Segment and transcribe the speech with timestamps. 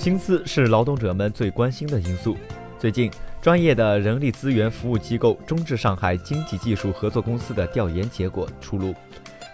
[0.00, 2.34] 薪资是劳动者们最关心的因素。
[2.78, 3.10] 最近，
[3.42, 8.94] 专业的人力资源服务机构中智上海经济技术合作公司的调研结果出炉。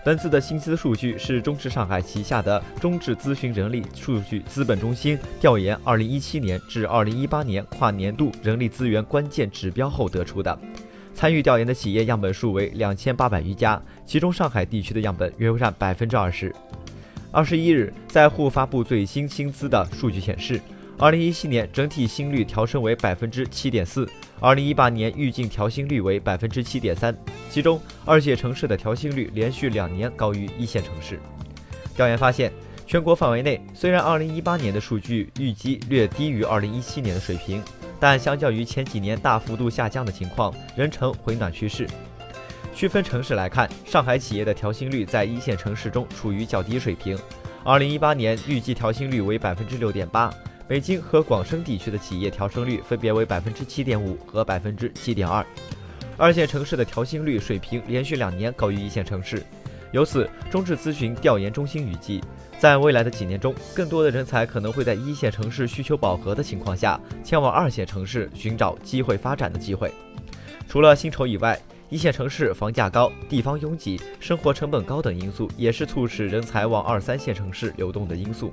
[0.04, 10.56] 本次的薪资数据是中智上海旗下的中智咨询人力数据资本中心调研2017年至2018年跨年度人力资源关键指标后得出的。
[11.12, 16.54] 参与调研的企业样本数为两千八百余家，其中上海地区的样本约占百分之二十。
[17.32, 20.60] 二十一日，在沪发布最新薪资的数据显示，
[20.96, 24.08] 二零一七年整体薪率调升为百分之七点四，
[24.40, 27.14] 二零一八年预计调薪率为百分之七点三。
[27.50, 31.20] 其中，二线城市的调薪率连续两年高于一线城市。
[31.94, 32.50] 调研发现，
[32.86, 37.62] 全国范围内虽然二零一八年的数据预计略低于二零一七年的水平，
[38.00, 41.86] 但相较于前几年大幅度下降的情况，仍呈回暖趋势。
[42.76, 47.18] 区分城市来看，上海企业的调薪率在一线城市中处于较低水平。
[47.64, 50.30] 二零一八年预计调薪率为百分之六点八，
[50.68, 55.42] 北京和广深地区的企业调升率分别为百分之七点五和百分之七点二。
[56.18, 59.42] 二线城市的调薪率水平连续两年高于一线城市，
[59.90, 62.20] 由此，中智咨询调研中心预计，
[62.58, 69.90] 在未来的几年中，更多的人才可能会在一线城市需求饱和的情况下，前往二线城市寻找机会发展的机会。
[70.68, 71.58] 除了薪酬以外，
[71.88, 78.52] 一线城市房价高、地方拥挤、生活成本高等因素，也是促使人才往二三线城市流动的因素。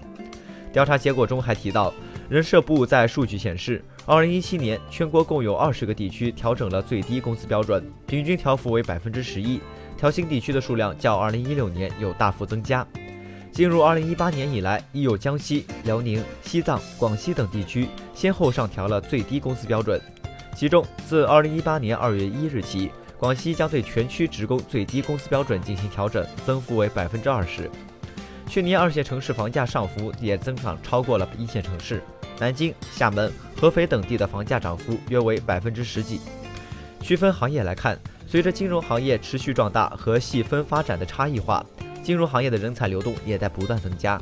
[0.72, 1.92] 调查结果中还提到，
[2.30, 9.60] 人社部在数据显示，二零一七年全国共有二十个地区调整了最低工资标准，平均调幅为百分之十一，
[9.98, 12.86] 调薪地区的数量较二零一六年有大幅增加。
[13.52, 20.00] 进入二零一八年以来，已有江西、辽宁、西藏、广西等地区先后上调了最低工资标准，
[20.56, 22.92] 其中自二零一八年二月一日起。
[23.24, 27.72] 广西将对全区职工最低工资标准进行调整，增幅为百分之二十。
[28.50, 32.04] 去年二线城市房价上浮也增长超过了一线城市，
[32.38, 36.20] 南京、厦门、合肥等地的房价涨幅约为百分之十几。
[37.00, 41.66] 区分行业来看，随着金融行业持续壮大和细分发展的差异化，
[42.04, 44.22] 金融行业的人才流动也在不断增加。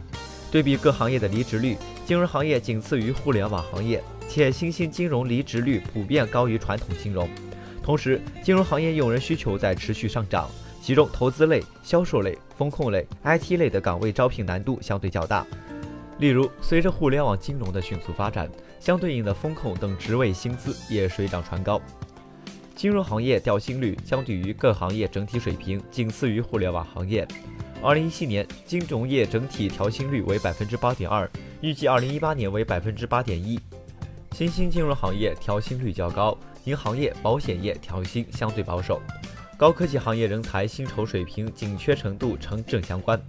[0.51, 3.99] 对比各行业的离职率，金融行业仅次于互联网行业，
[4.29, 7.27] 且新兴金融离职率普遍高于传统金融。
[7.91, 10.49] 同时，金融行业用人需求在持续上涨，
[10.81, 15.45] 其中投资类、销售类、风控类、IT 类的岗位招聘难度相对较大。
[16.17, 21.81] 例如，随着互联网金融的迅速发展，相对应的风控等职位薪资也水涨船高。
[22.77, 27.27] 金融行业调薪率相对于各行业整体水平仅次于互联网行业。
[27.83, 31.29] 二零一七年，金融业整体调薪率为百分之八点二，
[31.59, 33.59] 预计二零一八年为百分之八点一。
[34.33, 36.37] 新兴金融行业调薪率较高。
[36.65, 39.01] 银行业、保险业调薪相对保守，
[39.57, 43.19] 高科技行业人才薪酬水平紧缺程度呈正相关。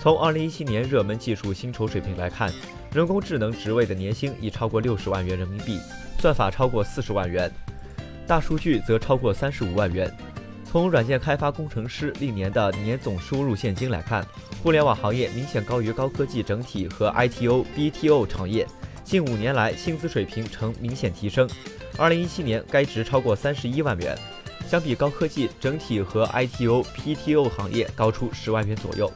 [0.00, 2.52] 从2017年热门技术薪酬水平来看，
[2.92, 5.80] 人工智能职位的年薪已超过六十万元人民币，
[6.18, 7.50] 算法超过四十万元，
[8.26, 10.14] 大数据则超过三十五万元。
[10.64, 14.26] 从软件开发工程师历年的年总收入现金来看，
[14.62, 18.66] 互联网行业明显高于高科技整体和 ITO、BTO 行业，
[19.04, 21.48] 近五年来薪资水平呈明显提升。
[21.96, 24.18] 二零一七年，该值超过三十一万元，
[24.68, 29.12] 相比高科技整体和 ITO、PTO 行业高出十万元左右。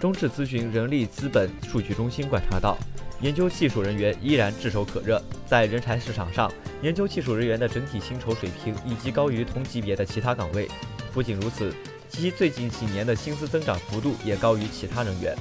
[0.00, 2.76] 中智咨询人力资本数据中心观察到，
[3.20, 5.22] 研究技术人员依然炙手可热。
[5.46, 10.68] 在人才市场上，研究技术人员的整体薪酬水平已经高于同级别的其他岗位。
[11.14, 11.72] 不仅如此，
[12.08, 15.36] 其最近几年的薪资增长幅度也高于其他人员。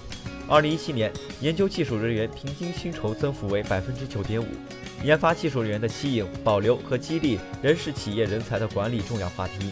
[0.47, 4.45] 二零一七年，研究技术人员平均薪酬增幅为百分之九点五。
[5.03, 9.71] 研发技术人员的吸引、保留和激励仍是企业人才的管理重要话题。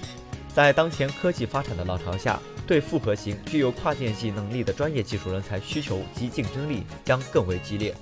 [0.54, 7.94] 在当前科技发展的浪潮下，对复合型、具有跨界系能力的专业技术人才需求及竞争力将更为激烈。